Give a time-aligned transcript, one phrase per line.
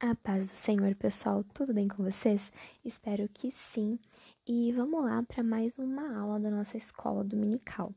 [0.00, 2.50] A paz do Senhor, pessoal, tudo bem com vocês?
[2.82, 3.98] Espero que sim.
[4.48, 7.92] E vamos lá para mais uma aula da nossa escola dominical.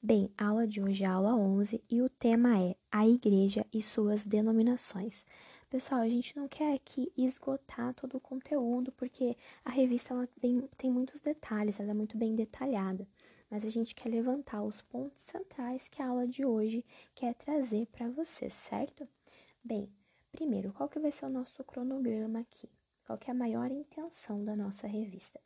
[0.00, 3.66] Bem, a aula de hoje é a aula 11 e o tema é a igreja
[3.72, 5.24] e suas denominações.
[5.68, 10.62] Pessoal, a gente não quer aqui esgotar todo o conteúdo, porque a revista ela tem,
[10.76, 13.04] tem muitos detalhes, ela é muito bem detalhada.
[13.52, 16.84] Mas a gente quer levantar os pontos centrais que a aula de hoje
[17.14, 19.06] quer trazer para vocês, certo?
[19.62, 19.88] Bem,
[20.32, 22.66] Primeiro, qual que vai ser o nosso cronograma aqui?
[23.04, 25.38] Qual que é a maior intenção da nossa revista?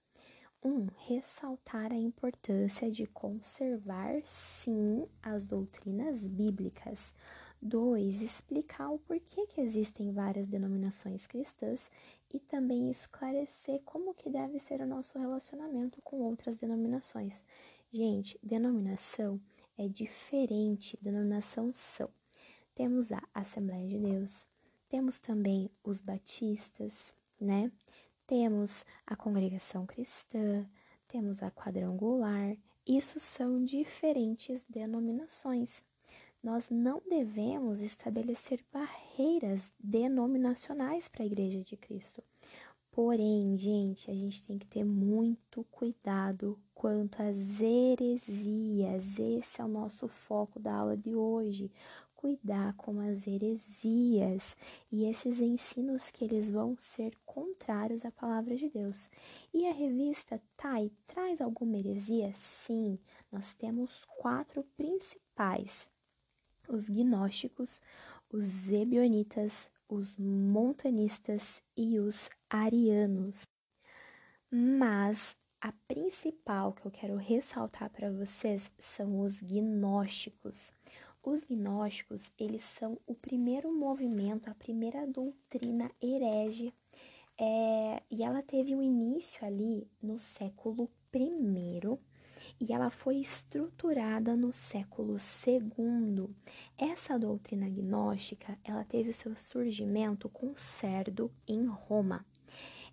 [0.64, 7.12] Um, ressaltar a importância de conservar, sim, as doutrinas bíblicas.
[7.60, 11.90] Dois, explicar o porquê que existem várias denominações cristãs
[12.32, 17.42] e também esclarecer como que deve ser o nosso relacionamento com outras denominações.
[17.96, 19.40] Gente, denominação
[19.78, 22.10] é diferente, denominação são.
[22.74, 24.46] Temos a Assembleia de Deus,
[24.86, 27.72] temos também os batistas, né?
[28.26, 30.68] Temos a congregação cristã,
[31.08, 32.54] temos a quadrangular.
[32.86, 35.82] Isso são diferentes denominações.
[36.42, 42.22] Nós não devemos estabelecer barreiras denominacionais para a Igreja de Cristo.
[42.96, 49.18] Porém, gente, a gente tem que ter muito cuidado quanto às heresias.
[49.18, 51.70] Esse é o nosso foco da aula de hoje
[52.14, 54.56] cuidar com as heresias
[54.90, 59.10] e esses ensinos que eles vão ser contrários à palavra de Deus.
[59.52, 62.32] E a revista Tai traz alguma heresia?
[62.32, 62.98] Sim,
[63.30, 65.86] nós temos quatro principais:
[66.66, 67.78] os gnósticos,
[68.32, 73.44] os zebionitas, os montanistas e os arianos.
[74.50, 80.72] Mas a principal que eu quero ressaltar para vocês são os gnósticos.
[81.22, 86.72] Os gnósticos, eles são o primeiro movimento, a primeira doutrina herege,
[87.38, 91.98] é, e ela teve um início ali no século I
[92.60, 95.16] e ela foi estruturada no século
[95.46, 96.28] II.
[96.78, 102.24] Essa doutrina gnóstica, ela teve seu surgimento com Cerdo em Roma.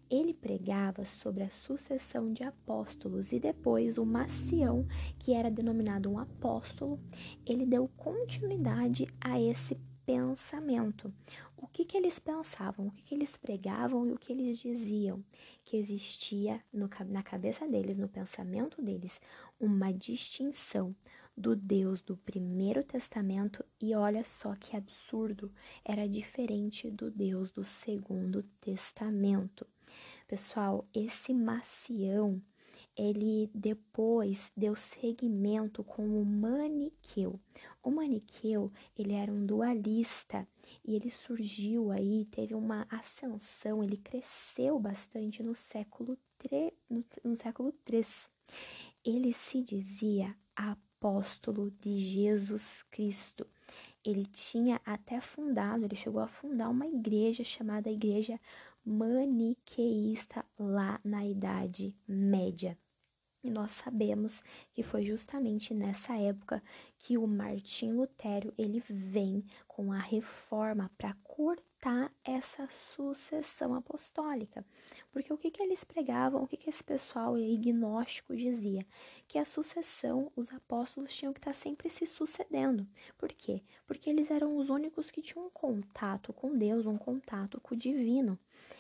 [0.09, 4.85] Ele pregava sobre a sucessão de apóstolos e depois o Macião,
[5.17, 6.99] que era denominado um apóstolo,
[7.45, 11.13] ele deu continuidade a esse pensamento.
[11.57, 15.23] O que, que eles pensavam, o que, que eles pregavam e o que eles diziam?
[15.63, 19.19] Que existia no, na cabeça deles, no pensamento deles,
[19.59, 20.95] uma distinção
[21.35, 25.51] do Deus do Primeiro Testamento e olha só que absurdo,
[25.83, 29.65] era diferente do Deus do Segundo Testamento.
[30.33, 32.41] Pessoal, esse macião,
[32.97, 37.39] ele depois deu seguimento com o maniqueu.
[37.83, 40.47] O maniqueu, ele era um dualista
[40.83, 47.35] e ele surgiu aí, teve uma ascensão, ele cresceu bastante no século 3, no, no
[47.35, 48.27] século 3.
[49.05, 53.45] Ele se dizia apóstolo de Jesus Cristo.
[54.03, 58.39] Ele tinha até fundado, ele chegou a fundar uma igreja chamada Igreja
[58.85, 62.77] maniqueísta lá na Idade Média.
[63.43, 66.63] E nós sabemos que foi justamente nessa época
[66.97, 71.72] que o Martim Lutero ele vem com a reforma para cortar
[72.23, 74.65] essa sucessão apostólica.
[75.11, 78.85] Porque o que, que eles pregavam, o que, que esse pessoal ignóstico dizia?
[79.27, 82.87] Que a sucessão, os apóstolos tinham que estar tá sempre se sucedendo.
[83.17, 83.61] Por quê?
[83.85, 87.77] Porque eles eram os únicos que tinham um contato com Deus, um contato com o
[87.77, 88.39] divino.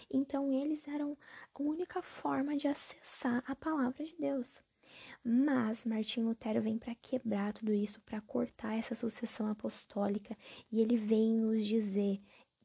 [0.09, 1.17] Então, eles eram
[1.53, 4.61] a única forma de acessar a palavra de Deus.
[5.23, 10.37] Mas Martim Lutero vem para quebrar tudo isso, para cortar essa sucessão apostólica,
[10.71, 12.21] e ele vem nos dizer: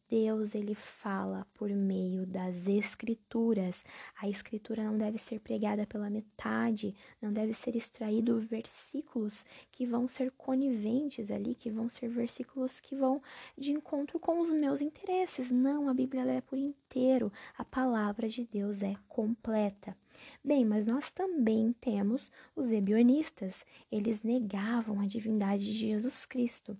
[0.08, 3.84] Deus ele fala por meio das escrituras.
[4.20, 10.08] A escritura não deve ser pregada pela metade, não deve ser extraído versículos que vão
[10.08, 13.22] ser coniventes ali, que vão ser versículos que vão
[13.56, 15.50] de encontro com os meus interesses.
[15.50, 17.30] Não, a Bíblia é por inteiro.
[17.56, 19.96] A palavra de Deus é completa.
[20.42, 23.64] Bem, mas nós também temos os ebionistas.
[23.90, 26.76] Eles negavam a divindade de Jesus Cristo.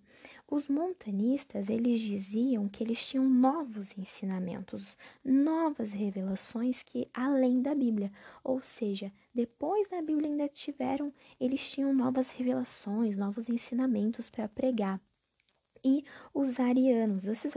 [0.50, 8.11] Os montanistas, eles diziam que eles tinham novos ensinamentos, novas revelações que além da Bíblia,
[8.43, 14.99] ou seja, depois da Bíblia ainda tiveram, eles tinham novas revelações, novos ensinamentos para pregar.
[15.85, 16.03] E
[16.33, 17.53] os arianos, esses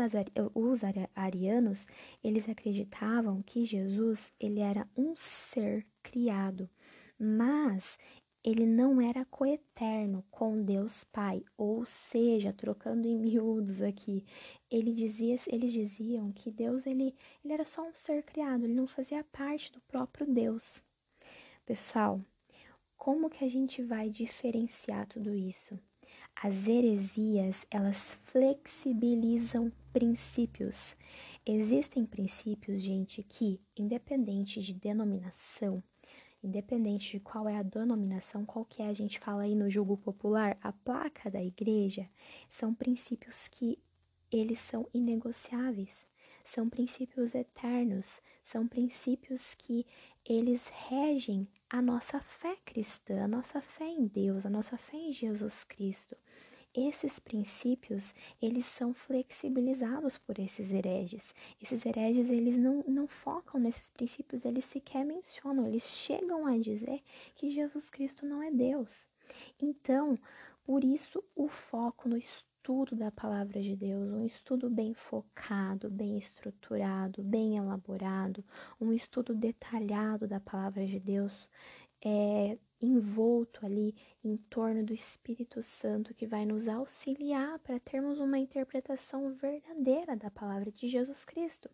[0.53, 0.81] os
[1.15, 1.87] arianos,
[2.21, 6.69] eles acreditavam que Jesus ele era um ser criado,
[7.17, 7.97] mas
[8.43, 14.25] ele não era coeterno com Deus Pai, ou seja, trocando em miúdos aqui,
[14.69, 18.87] ele dizia, eles diziam que Deus ele, ele era só um ser criado, ele não
[18.87, 20.81] fazia parte do próprio Deus.
[21.65, 22.19] Pessoal,
[22.97, 25.79] como que a gente vai diferenciar tudo isso?
[26.35, 30.95] As heresias, elas flexibilizam princípios.
[31.45, 35.83] Existem princípios, gente, que, independente de denominação,
[36.43, 39.97] independente de qual é a denominação, qual que é, a gente fala aí no julgo
[39.97, 42.09] popular, a placa da igreja,
[42.49, 43.77] são princípios que
[44.31, 46.05] eles são inegociáveis,
[46.43, 49.85] são princípios eternos, são princípios que
[50.25, 55.11] eles regem a nossa fé cristã, a nossa fé em Deus, a nossa fé em
[55.11, 56.15] Jesus Cristo.
[56.73, 61.33] Esses princípios, eles são flexibilizados por esses hereges.
[61.61, 67.01] Esses hereges, eles não, não focam nesses princípios, eles sequer mencionam, eles chegam a dizer
[67.35, 69.09] que Jesus Cristo não é Deus.
[69.61, 70.17] Então,
[70.63, 76.17] por isso o foco no estudo da palavra de Deus, um estudo bem focado, bem
[76.17, 78.45] estruturado, bem elaborado,
[78.79, 81.49] um estudo detalhado da palavra de Deus,
[82.01, 88.39] é, envolto ali em torno do Espírito Santo que vai nos auxiliar para termos uma
[88.39, 91.69] interpretação verdadeira da palavra de Jesus Cristo.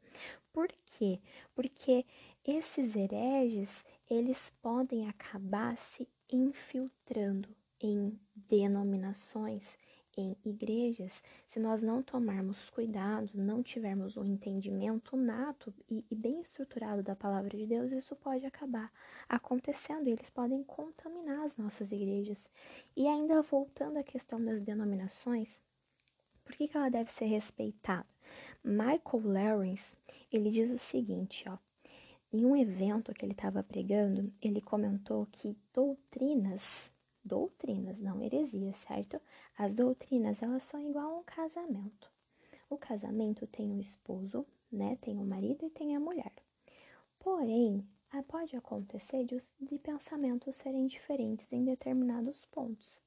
[0.52, 1.20] Por quê?
[1.56, 2.06] Porque
[2.46, 7.50] esses hereges, eles podem acabar se infiltrando
[7.80, 9.78] em denominações
[10.18, 16.42] em igrejas, se nós não tomarmos cuidado, não tivermos um entendimento nato e, e, bem
[16.42, 18.92] estruturado da palavra de Deus, isso pode acabar
[19.30, 22.50] acontecendo e eles podem contaminar as nossas igrejas.
[22.96, 25.62] E ainda voltando à questão das denominações,
[26.44, 28.08] por que, que ela deve ser respeitada?
[28.64, 29.96] Michael Lawrence,
[30.32, 31.58] ele diz o seguinte, ó,
[32.34, 36.92] em um evento que ele estava pregando, ele comentou que doutrinas
[37.28, 39.22] doutrinas, não heresias, certo?
[39.58, 42.10] As doutrinas, elas são igual a um casamento.
[42.70, 44.98] O casamento tem o esposo, né?
[45.02, 46.34] Tem o marido e tem a mulher.
[47.20, 47.86] Porém,
[48.28, 53.00] pode acontecer de, de pensamentos serem diferentes em determinados pontos.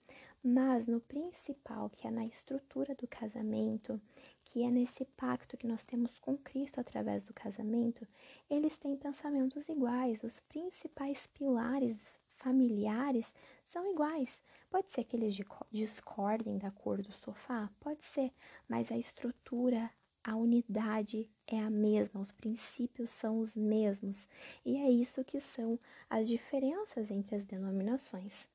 [0.42, 4.00] Mas no principal, que é na estrutura do casamento,
[4.44, 8.06] que é nesse pacto que nós temos com Cristo através do casamento,
[8.48, 10.22] eles têm pensamentos iguais.
[10.24, 13.34] Os principais pilares familiares
[13.70, 14.42] são iguais.
[14.68, 15.38] Pode ser que eles
[15.70, 17.70] discordem da cor do sofá?
[17.78, 18.32] Pode ser,
[18.68, 19.90] mas a estrutura,
[20.24, 24.26] a unidade é a mesma, os princípios são os mesmos.
[24.64, 25.78] E é isso que são
[26.08, 28.48] as diferenças entre as denominações.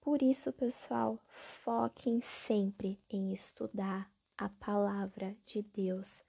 [0.00, 6.22] Por isso, pessoal, foquem sempre em estudar a palavra de Deus,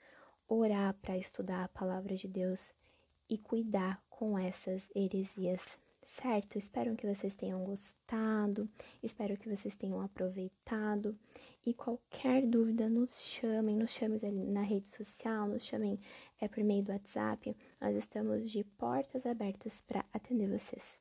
[0.48, 2.72] orar para estudar a palavra de Deus
[3.30, 6.58] e cuidar com essas heresias certo?
[6.58, 8.70] Espero que vocês tenham gostado,
[9.02, 11.18] espero que vocês tenham aproveitado.
[11.66, 16.00] E qualquer dúvida, nos chamem, nos chamem na rede social, nos chamem
[16.42, 17.56] é, por meio do WhatsApp.
[17.80, 20.98] Nós estamos de portas abertas para atender vocês.